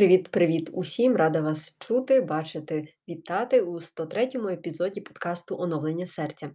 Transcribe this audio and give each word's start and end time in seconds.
Привіт-привіт 0.00 0.70
усім! 0.72 1.16
Рада 1.16 1.40
вас 1.40 1.78
чути, 1.78 2.20
бачити, 2.20 2.94
вітати 3.08 3.60
у 3.60 3.74
103-му 3.74 4.48
епізоді 4.48 5.00
подкасту 5.00 5.56
Оновлення 5.58 6.06
серця. 6.06 6.50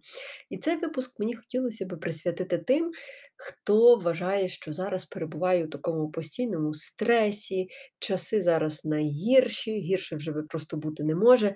І 0.50 0.58
цей 0.58 0.76
випуск 0.76 1.20
мені 1.20 1.34
хотілося 1.34 1.86
б 1.86 2.00
присвятити 2.00 2.58
тим, 2.58 2.90
хто 3.36 3.96
вважає, 3.96 4.48
що 4.48 4.72
зараз 4.72 5.06
перебуває 5.06 5.64
у 5.64 5.68
такому 5.68 6.10
постійному 6.10 6.74
стресі, 6.74 7.68
часи 7.98 8.42
зараз 8.42 8.84
найгірші, 8.84 9.80
гірше 9.80 10.16
вже 10.16 10.32
просто 10.32 10.76
бути 10.76 11.04
не 11.04 11.14
може. 11.14 11.54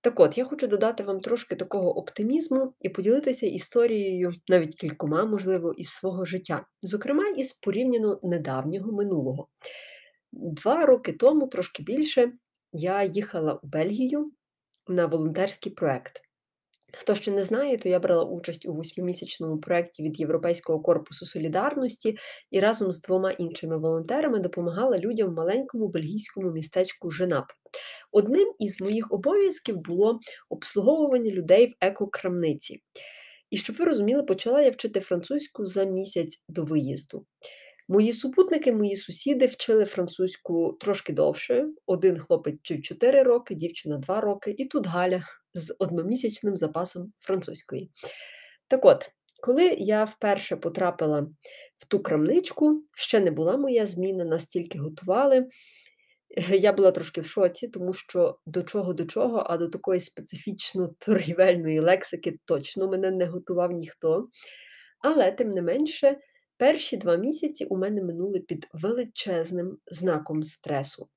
Так 0.00 0.20
от, 0.20 0.38
я 0.38 0.44
хочу 0.44 0.66
додати 0.66 1.02
вам 1.02 1.20
трошки 1.20 1.56
такого 1.56 1.98
оптимізму 1.98 2.74
і 2.80 2.88
поділитися 2.88 3.46
історією, 3.46 4.30
навіть 4.48 4.74
кількома, 4.74 5.24
можливо, 5.24 5.72
із 5.76 5.88
свого 5.88 6.24
життя, 6.24 6.66
зокрема, 6.82 7.28
із 7.28 7.52
порівняно 7.52 8.20
недавнього 8.22 8.92
минулого. 8.92 9.48
Два 10.32 10.86
роки 10.86 11.12
тому, 11.12 11.46
трошки 11.46 11.82
більше, 11.82 12.32
я 12.72 13.04
їхала 13.04 13.54
у 13.54 13.66
Бельгію 13.66 14.32
на 14.88 15.06
волонтерський 15.06 15.72
проект. 15.72 16.22
Хто 16.92 17.14
ще 17.14 17.30
не 17.30 17.44
знає, 17.44 17.76
то 17.76 17.88
я 17.88 17.98
брала 17.98 18.24
участь 18.24 18.66
у 18.66 18.72
восьмимісячному 18.72 19.58
проєкті 19.58 20.02
від 20.02 20.20
Європейського 20.20 20.80
корпусу 20.80 21.26
солідарності 21.26 22.18
і 22.50 22.60
разом 22.60 22.92
з 22.92 23.00
двома 23.00 23.30
іншими 23.30 23.78
волонтерами 23.78 24.38
допомагала 24.38 24.98
людям 24.98 25.28
в 25.28 25.32
маленькому 25.32 25.88
бельгійському 25.88 26.50
містечку 26.50 27.10
Женап. 27.10 27.46
Одним 28.12 28.52
із 28.58 28.80
моїх 28.80 29.12
обов'язків 29.12 29.76
було 29.76 30.20
обслуговування 30.48 31.30
людей 31.30 31.66
в 31.66 31.74
екокрамниці. 31.80 32.82
І 33.50 33.56
щоб 33.56 33.76
ви 33.76 33.84
розуміли, 33.84 34.22
почала 34.22 34.62
я 34.62 34.70
вчити 34.70 35.00
французьку 35.00 35.66
за 35.66 35.84
місяць 35.84 36.44
до 36.48 36.64
виїзду. 36.64 37.26
Мої 37.90 38.12
супутники, 38.12 38.72
мої 38.72 38.96
сусіди 38.96 39.46
вчили 39.46 39.84
французьку 39.84 40.76
трошки 40.80 41.12
довше. 41.12 41.66
Один 41.86 42.18
хлопець 42.18 42.58
вчив 42.60 42.82
4 42.82 43.22
роки, 43.22 43.54
дівчина 43.54 43.98
2 43.98 44.20
роки, 44.20 44.54
і 44.58 44.64
тут 44.64 44.86
Галя 44.86 45.24
з 45.54 45.74
одномісячним 45.78 46.56
запасом 46.56 47.12
французької. 47.18 47.90
Так 48.68 48.84
от, 48.84 49.10
коли 49.42 49.64
я 49.78 50.04
вперше 50.04 50.56
потрапила 50.56 51.26
в 51.78 51.86
ту 51.88 52.00
крамничку, 52.00 52.84
ще 52.96 53.20
не 53.20 53.30
була 53.30 53.56
моя 53.56 53.86
зміна, 53.86 54.24
настільки 54.24 54.78
готували. 54.78 55.46
Я 56.50 56.72
була 56.72 56.90
трошки 56.90 57.20
в 57.20 57.26
шоці, 57.26 57.68
тому 57.68 57.92
що 57.92 58.38
до 58.46 58.62
чого 58.62 58.92
до 58.92 59.04
чого, 59.04 59.44
а 59.46 59.56
до 59.56 59.68
такої 59.68 60.00
специфічно 60.00 60.94
торгівельної 60.98 61.80
лексики 61.80 62.38
точно 62.44 62.88
мене 62.88 63.10
не 63.10 63.26
готував 63.26 63.72
ніхто. 63.72 64.26
Але, 65.00 65.32
тим 65.32 65.50
не 65.50 65.62
менше, 65.62 66.16
Перші 66.58 66.96
два 66.96 67.16
місяці 67.16 67.64
у 67.64 67.76
мене 67.76 68.02
минули 68.02 68.40
під 68.40 68.68
величезним 68.72 69.78
знаком 69.86 70.42
стресу. 70.42 71.08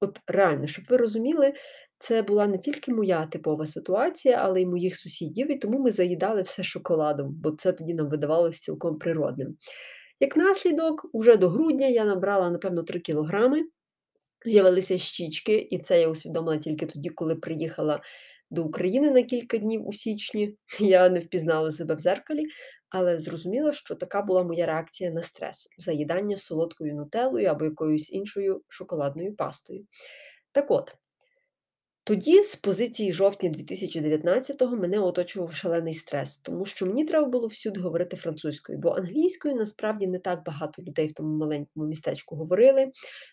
От 0.00 0.20
реально, 0.26 0.66
щоб 0.66 0.84
ви 0.88 0.96
розуміли, 0.96 1.52
це 1.98 2.22
була 2.22 2.46
не 2.46 2.58
тільки 2.58 2.92
моя 2.92 3.26
типова 3.26 3.66
ситуація, 3.66 4.36
але 4.36 4.62
й 4.62 4.66
моїх 4.66 4.96
сусідів, 4.96 5.50
і 5.50 5.58
тому 5.58 5.78
ми 5.78 5.90
заїдали 5.90 6.42
все 6.42 6.62
шоколадом, 6.62 7.34
бо 7.42 7.50
це 7.50 7.72
тоді 7.72 7.94
нам 7.94 8.08
видавалося 8.08 8.60
цілком 8.60 8.98
природним. 8.98 9.56
Як 10.20 10.36
наслідок, 10.36 11.10
уже 11.12 11.36
до 11.36 11.48
грудня 11.48 11.86
я 11.86 12.04
набрала, 12.04 12.50
напевно, 12.50 12.82
3 12.82 13.00
кілограми, 13.00 13.64
з'явилися 14.46 14.98
щічки, 14.98 15.68
і 15.70 15.78
це 15.78 16.00
я 16.00 16.08
усвідомила 16.08 16.56
тільки 16.56 16.86
тоді, 16.86 17.08
коли 17.08 17.34
приїхала 17.34 18.00
до 18.50 18.64
України 18.64 19.10
на 19.10 19.22
кілька 19.22 19.58
днів 19.58 19.88
у 19.88 19.92
січні. 19.92 20.56
Я 20.80 21.08
не 21.08 21.20
впізнала 21.20 21.72
себе 21.72 21.94
в 21.94 21.98
зеркалі, 21.98 22.46
але 22.90 23.18
зрозуміло, 23.18 23.72
що 23.72 23.94
така 23.94 24.22
була 24.22 24.42
моя 24.42 24.66
реакція 24.66 25.10
на 25.10 25.22
стрес 25.22 25.68
заїдання 25.78 26.36
солодкою 26.36 26.94
нутеллою 26.94 27.48
або 27.48 27.64
якоюсь 27.64 28.12
іншою 28.12 28.62
шоколадною 28.68 29.36
пастою. 29.36 29.86
Так 30.52 30.70
от, 30.70 30.96
тоді, 32.08 32.42
з 32.44 32.56
позиції 32.56 33.12
жовтня 33.12 33.50
2019-го, 33.50 34.76
мене 34.76 34.98
оточував 34.98 35.54
шалений 35.54 35.94
стрес, 35.94 36.36
тому 36.36 36.64
що 36.64 36.86
мені 36.86 37.04
треба 37.04 37.28
було 37.28 37.46
всюди 37.46 37.80
говорити 37.80 38.16
французькою, 38.16 38.78
бо 38.78 38.90
англійською 38.90 39.54
насправді 39.54 40.06
не 40.06 40.18
так 40.18 40.44
багато 40.44 40.82
людей 40.82 41.08
в 41.08 41.12
тому 41.12 41.36
маленькому 41.36 41.86
містечку 41.86 42.36
говорили. 42.36 42.92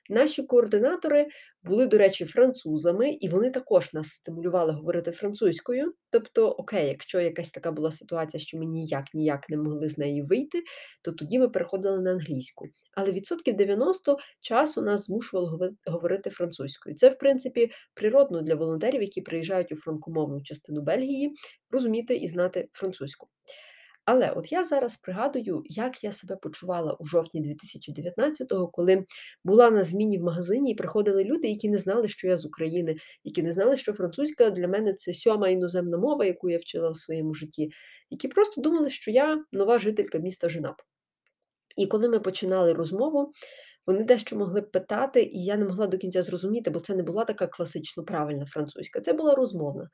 Наші 0.09 0.44
координатори 0.44 1.28
були, 1.63 1.88
до 1.88 1.97
речі, 1.97 2.25
французами, 2.25 3.12
і 3.12 3.30
вони 3.30 3.50
також 3.50 3.94
нас 3.94 4.08
стимулювали 4.08 4.74
говорити 4.74 5.12
французькою. 5.12 5.94
Тобто, 6.09 6.47
окей, 6.47 6.88
якщо 6.88 7.19
якась 7.19 7.52
така 7.52 7.72
була 7.72 7.92
ситуація, 7.92 8.42
що 8.42 8.57
ми 8.57 8.66
ніяк 8.66 9.13
ніяк 9.13 9.50
не 9.50 9.57
могли 9.57 9.90
з 9.90 9.97
неї 9.97 10.22
вийти, 10.22 10.63
то 11.02 11.12
тоді 11.12 11.40
ми 11.40 11.50
переходили 11.50 12.00
на 12.00 12.12
англійську. 12.12 12.66
Але 12.94 13.12
відсотків 13.12 13.56
90 13.56 14.18
часу 14.40 14.81
нас 14.81 15.06
змушували 15.06 15.72
говорити 15.86 16.30
французькою. 16.30 16.96
Це, 16.96 17.09
в 17.09 17.18
принципі, 17.18 17.72
природно 17.94 18.42
для 18.42 18.56
волонтерів, 18.66 19.02
які 19.02 19.22
приїжджають 19.22 19.72
у 19.72 19.76
франкомовну 19.76 20.42
частину 20.42 20.81
Бельгії, 20.81 21.34
розуміти 21.72 22.16
і 22.16 22.28
знати 22.28 22.70
французьку. 22.72 23.28
Але 24.06 24.30
от 24.30 24.52
я 24.52 24.64
зараз 24.64 24.98
пригадую, 24.98 25.64
як 25.66 26.03
я 26.03 26.12
себе 26.12 26.36
почувала 26.36 26.94
у 26.94 27.06
жовтні 27.06 27.42
2019-го, 27.42 28.68
коли 28.68 29.06
була 29.44 29.72
на 29.72 29.84
зміні 29.84 30.18
в 30.18 30.24
магазині 30.24 30.72
і 30.72 30.75
приходили 30.75 31.24
люди, 31.24 31.48
які 31.48 31.70
не 31.70 31.78
знали, 31.78 32.08
що 32.08 32.28
я 32.28 32.38
з 32.38 32.46
України, 32.46 32.96
які 33.24 33.44
не 33.44 33.54
знали, 33.54 33.78
що 33.78 33.94
французька 33.94 34.50
для 34.50 34.68
мене 34.68 34.94
це 34.94 35.14
сьома 35.14 35.50
іноземна 35.50 35.98
мова, 35.98 36.25
яку 36.25 36.50
я 36.50 36.58
вчила 36.58 36.90
в 36.90 36.98
своєму 36.98 37.34
житті, 37.34 37.70
які 38.09 38.28
просто 38.28 38.62
думали, 38.62 38.90
що 38.90 39.12
я 39.12 39.44
нова 39.52 39.80
жителька 39.80 40.18
міста 40.18 40.50
Женап. 40.50 40.81
І 41.78 41.88
коли 41.88 42.09
ми 42.09 42.20
починали 42.20 42.74
розмову, 42.74 43.31
вони 43.88 44.03
дещо 44.03 44.35
могли 44.35 44.62
питати, 44.62 45.23
і 45.23 45.44
я 45.44 45.57
не 45.57 45.66
могла 45.66 45.88
до 45.88 45.97
кінця 45.97 46.23
зрозуміти, 46.23 46.69
бо 46.69 46.79
це 46.79 46.96
не 46.96 47.03
була 47.03 47.25
така 47.25 47.47
класично 47.47 48.03
правильна 48.03 48.46
французька, 48.46 49.01
це 49.01 49.13
була 49.13 49.35
розмовна 49.35 49.90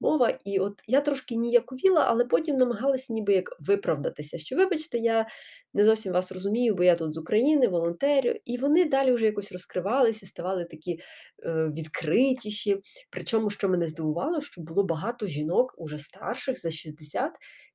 мова. 0.00 0.38
І 0.44 0.58
от 0.58 0.82
я 0.86 1.00
трошки 1.00 1.36
ніяковіла, 1.36 2.04
але 2.08 2.24
потім 2.24 2.56
намагалася 2.56 3.12
ніби 3.12 3.34
як 3.34 3.56
виправдатися. 3.60 4.38
Що, 4.38 4.56
вибачте, 4.56 4.98
я 4.98 5.26
не 5.74 5.84
зовсім 5.84 6.12
вас 6.12 6.32
розумію, 6.32 6.74
бо 6.74 6.84
я 6.84 6.96
тут 6.96 7.14
з 7.14 7.18
України, 7.18 7.68
волонтерю. 7.68 8.34
І 8.44 8.58
вони 8.58 8.84
далі 8.84 9.12
вже 9.12 9.24
якось 9.24 9.52
розкривалися, 9.52 10.26
ставали 10.26 10.64
такі 10.64 10.92
е, 10.92 11.70
відкритіші. 11.76 12.80
Причому, 13.10 13.50
що 13.50 13.68
мене 13.68 13.88
здивувало, 13.88 14.40
що 14.40 14.60
було 14.60 14.84
багато 14.84 15.26
жінок, 15.26 15.74
уже 15.78 15.98
старших 15.98 16.60
за 16.60 16.70
60, 16.70 17.32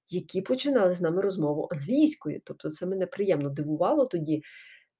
які 0.08 0.42
починали 0.42 0.96
з 0.96 1.02
нами 1.02 1.22
розмову 1.22 1.68
англійською. 1.72 2.42
Тобто 2.46 2.70
це 2.70 2.86
мене 2.86 3.06
приємно 3.06 3.50
дивувало 3.50 4.06
тоді. 4.06 4.42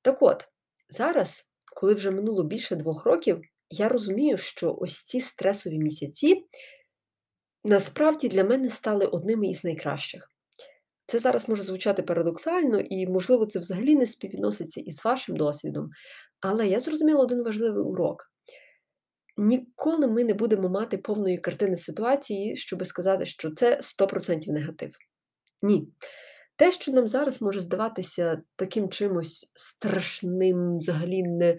Так 0.02 0.22
от. 0.22 0.48
Зараз, 0.92 1.50
коли 1.76 1.94
вже 1.94 2.12
минуло 2.12 2.44
більше 2.44 2.76
двох 2.76 3.06
років, 3.06 3.42
я 3.70 3.90
розумію, 3.90 4.38
що 4.38 4.78
ось 4.80 5.04
ці 5.04 5.22
стресові 5.22 5.80
місяці 5.80 6.46
насправді 7.64 8.28
для 8.28 8.44
мене 8.44 8.70
стали 8.70 9.06
одними 9.06 9.48
із 9.48 9.64
найкращих. 9.64 10.28
Це 11.06 11.20
зараз 11.20 11.50
може 11.50 11.64
звучати 11.64 12.02
парадоксально, 12.04 12.80
і, 12.80 13.08
можливо, 13.08 13.46
це 13.46 13.60
взагалі 13.60 13.96
не 13.96 14.08
співвідноситься 14.08 14.82
із 14.82 15.06
вашим 15.06 15.36
досвідом. 15.36 15.90
Але 16.42 16.68
я 16.68 16.80
зрозуміла 16.80 17.22
один 17.22 17.44
важливий 17.44 17.84
урок. 17.84 18.32
Ніколи 19.38 20.08
ми 20.08 20.24
не 20.24 20.34
будемо 20.34 20.70
мати 20.70 20.98
повної 20.98 21.38
картини 21.38 21.78
ситуації, 21.78 22.56
щоб 22.56 22.86
сказати, 22.86 23.26
що 23.26 23.52
це 23.52 23.80
100% 23.80 24.52
негатив. 24.52 24.92
Ні. 25.62 25.88
Те, 26.62 26.72
що 26.72 26.92
нам 26.92 27.08
зараз 27.08 27.42
може 27.42 27.60
здаватися 27.60 28.42
таким 28.56 28.90
чимось 28.90 29.52
страшним, 29.56 30.78
взагалі 30.78 31.24
не 31.24 31.58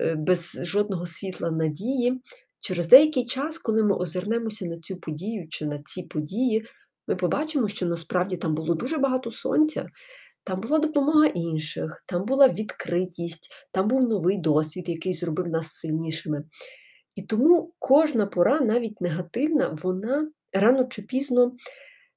е, 0.00 0.14
без 0.14 0.58
жодного 0.62 1.06
світла 1.06 1.50
надії, 1.50 2.22
через 2.60 2.86
деякий 2.86 3.26
час, 3.26 3.58
коли 3.58 3.82
ми 3.82 3.96
озирнемося 3.96 4.66
на 4.66 4.80
цю 4.80 4.96
подію 4.96 5.48
чи 5.50 5.66
на 5.66 5.78
ці 5.78 6.02
події, 6.02 6.66
ми 7.08 7.16
побачимо, 7.16 7.68
що 7.68 7.86
насправді 7.86 8.36
там 8.36 8.54
було 8.54 8.74
дуже 8.74 8.98
багато 8.98 9.30
сонця, 9.30 9.86
там 10.44 10.60
була 10.60 10.78
допомога 10.78 11.26
інших, 11.26 12.04
там 12.06 12.24
була 12.24 12.48
відкритість, 12.48 13.48
там 13.72 13.88
був 13.88 14.02
новий 14.08 14.38
досвід, 14.38 14.88
який 14.88 15.14
зробив 15.14 15.48
нас 15.48 15.72
сильнішими. 15.72 16.44
І 17.14 17.22
тому 17.22 17.74
кожна 17.78 18.26
пора, 18.26 18.60
навіть 18.60 19.00
негативна, 19.00 19.78
вона 19.82 20.30
рано 20.52 20.84
чи 20.84 21.02
пізно 21.02 21.52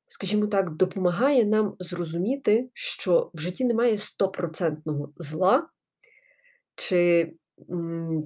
скажімо 0.08 0.48
так, 0.48 0.76
допомагає 0.76 1.46
нам 1.46 1.76
зрозуміти, 1.80 2.70
що 2.74 3.32
в 3.34 3.40
житті 3.40 3.66
немає 3.66 3.98
стопроцентного 3.98 5.14
зла 5.18 5.68
чи 6.76 7.34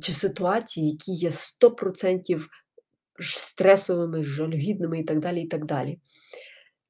чи 0.01 0.11
ситуації, 0.11 0.89
які 0.89 1.11
є 1.11 1.29
100% 1.29 2.45
стресовими, 3.19 4.23
жалюгідними 4.23 4.99
і 4.99 5.03
так 5.03 5.19
далі. 5.19 5.41
і 5.41 5.47
так 5.47 5.65
далі. 5.65 5.99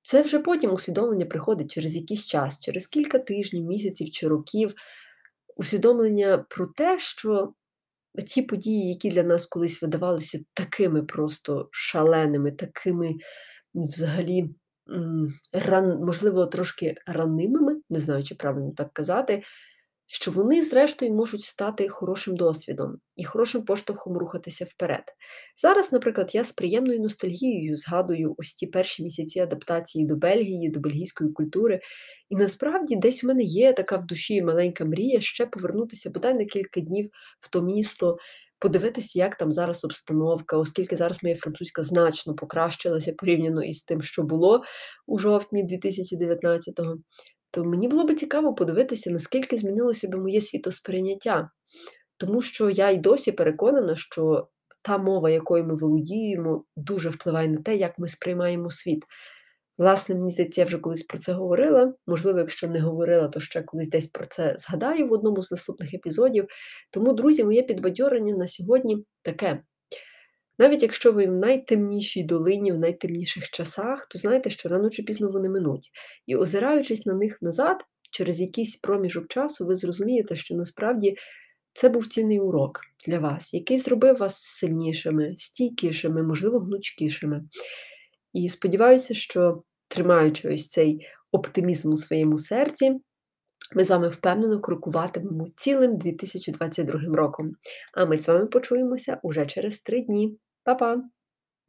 Це 0.03 0.21
вже 0.21 0.39
потім 0.39 0.73
усвідомлення 0.73 1.25
приходить 1.25 1.71
через 1.71 1.95
якийсь 1.95 2.25
час, 2.25 2.59
через 2.59 2.87
кілька 2.87 3.19
тижнів, 3.19 3.63
місяців 3.63 4.11
чи 4.11 4.27
років, 4.27 4.73
усвідомлення 5.57 6.37
про 6.37 6.65
те, 6.65 6.99
що 6.99 7.53
ті 8.27 8.41
події, 8.41 8.89
які 8.89 9.09
для 9.09 9.23
нас 9.23 9.45
колись 9.45 9.81
видавалися 9.81 10.39
такими 10.53 11.03
просто 11.03 11.69
шаленими, 11.71 12.51
такими 12.51 13.15
взагалі 13.73 14.49
ран, 15.53 15.99
можливо, 16.05 16.45
трошки 16.45 16.95
ранимими, 17.07 17.81
не 17.89 17.99
знаю, 17.99 18.23
чи 18.23 18.35
правильно 18.35 18.71
так 18.77 18.93
казати, 18.93 19.43
що 20.13 20.31
вони, 20.31 20.61
зрештою, 20.61 21.13
можуть 21.13 21.41
стати 21.41 21.87
хорошим 21.87 22.35
досвідом 22.35 22.97
і 23.15 23.23
хорошим 23.23 23.65
поштовхом 23.65 24.17
рухатися 24.17 24.65
вперед. 24.65 25.03
Зараз, 25.61 25.91
наприклад, 25.91 26.35
я 26.35 26.43
з 26.43 26.51
приємною 26.51 26.99
ностальгією 26.99 27.75
згадую 27.75 28.35
ось 28.37 28.53
ті 28.53 28.67
перші 28.67 29.03
місяці 29.03 29.39
адаптації 29.39 30.05
до 30.05 30.15
Бельгії, 30.15 30.69
до 30.69 30.79
бельгійської 30.79 31.31
культури. 31.31 31.79
І 32.29 32.35
насправді 32.35 32.95
десь 32.95 33.23
у 33.23 33.27
мене 33.27 33.43
є 33.43 33.73
така 33.73 33.97
в 33.97 34.05
душі 34.05 34.41
маленька 34.41 34.85
мрія 34.85 35.21
ще 35.21 35.45
повернутися 35.45 36.09
бодай 36.09 36.33
на 36.33 36.45
кілька 36.45 36.81
днів 36.81 37.09
в 37.39 37.49
то 37.49 37.61
місто, 37.61 38.17
подивитися, 38.61 39.19
як 39.19 39.35
там 39.35 39.53
зараз 39.53 39.85
обстановка, 39.85 40.57
оскільки 40.57 40.95
зараз 40.95 41.23
моя 41.23 41.35
французька 41.35 41.83
значно 41.83 42.35
покращилася 42.35 43.13
порівняно 43.17 43.63
із 43.63 43.83
тим, 43.83 44.01
що 44.01 44.23
було 44.23 44.63
у 45.07 45.19
жовтні 45.19 45.63
2019-го. 45.63 46.95
То 47.51 47.63
мені 47.63 47.87
було 47.87 48.03
би 48.03 48.15
цікаво 48.15 48.53
подивитися, 48.53 49.11
наскільки 49.11 49.57
змінилося 49.57 50.07
би 50.07 50.17
моє 50.17 50.41
світосприйняття. 50.41 51.49
Тому 52.17 52.41
що 52.41 52.69
я 52.69 52.89
й 52.89 52.97
досі 52.97 53.31
переконана, 53.31 53.95
що 53.95 54.47
та 54.81 54.97
мова, 54.97 55.29
якою 55.29 55.63
ми 55.63 55.75
володіємо, 55.75 56.63
дуже 56.75 57.09
впливає 57.09 57.47
на 57.47 57.61
те, 57.61 57.75
як 57.75 57.99
ми 57.99 58.07
сприймаємо 58.07 58.69
світ. 58.69 59.03
Власне, 59.77 60.15
мені 60.15 60.31
здається, 60.31 60.61
я 60.61 60.67
вже 60.67 60.77
колись 60.77 61.03
про 61.03 61.17
це 61.17 61.33
говорила. 61.33 61.93
Можливо, 62.07 62.39
якщо 62.39 62.67
не 62.67 62.79
говорила, 62.79 63.27
то 63.27 63.39
ще 63.39 63.61
колись 63.61 63.89
десь 63.89 64.07
про 64.07 64.25
це 64.25 64.55
згадаю 64.59 65.07
в 65.07 65.11
одному 65.11 65.41
з 65.41 65.51
наступних 65.51 65.93
епізодів. 65.93 66.47
Тому, 66.91 67.13
друзі, 67.13 67.43
моє 67.43 67.61
підбадьорення 67.63 68.35
на 68.35 68.47
сьогодні 68.47 69.05
таке. 69.21 69.61
Навіть 70.59 70.81
якщо 70.81 71.11
ви 71.11 71.25
в 71.25 71.31
найтемнішій 71.31 72.23
долині, 72.23 72.71
в 72.71 72.79
найтемніших 72.79 73.49
часах, 73.49 74.07
то 74.07 74.19
знаєте, 74.19 74.49
що 74.49 74.69
рано 74.69 74.89
чи 74.89 75.03
пізно 75.03 75.31
вони 75.31 75.49
минуть. 75.49 75.91
І 76.27 76.35
озираючись 76.35 77.05
на 77.05 77.13
них 77.13 77.37
назад, 77.41 77.85
через 78.11 78.41
якийсь 78.41 78.75
проміжок 78.75 79.27
часу, 79.27 79.65
ви 79.65 79.75
зрозумієте, 79.75 80.35
що 80.35 80.55
насправді 80.55 81.15
це 81.73 81.89
був 81.89 82.07
цінний 82.07 82.39
урок 82.39 82.81
для 83.07 83.19
вас, 83.19 83.53
який 83.53 83.77
зробив 83.77 84.17
вас 84.17 84.41
сильнішими, 84.41 85.35
стійкішими, 85.37 86.23
можливо, 86.23 86.59
гнучкішими. 86.59 87.43
І 88.33 88.49
сподіваюся, 88.49 89.13
що 89.13 89.63
тримаючи 89.87 90.49
ось 90.53 90.67
цей 90.67 91.07
оптимізм 91.31 91.91
у 91.91 91.97
своєму 91.97 92.37
серці, 92.37 92.99
ми 93.75 93.83
з 93.83 93.89
вами 93.89 94.09
впевнено 94.09 94.61
крокуватимемо 94.61 95.47
цілим 95.55 95.97
2022 95.97 96.99
роком. 97.15 97.51
А 97.93 98.05
ми 98.05 98.17
з 98.17 98.27
вами 98.27 98.45
почуємося 98.45 99.19
уже 99.23 99.45
через 99.45 99.79
три 99.79 100.01
дні. 100.01 100.37
Па-па! 100.63 101.03